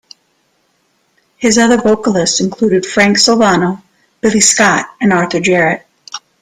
His 1.37 1.59
other 1.59 1.77
vocalists 1.77 2.39
included 2.39 2.87
Frank 2.87 3.17
Sylvano, 3.17 3.83
Billy 4.19 4.39
Scott, 4.41 4.87
and 4.99 5.13
Arthur 5.13 5.41
Jarrett. 5.41 5.85